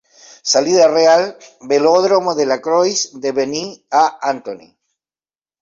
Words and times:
Salida 0.53 0.87
real: 0.87 1.23
Velódromo 1.71 2.33
de 2.33 2.47
la 2.47 2.59
Croix-de-Benny 2.59 3.85
a 3.91 4.03
Antony. 4.35 4.69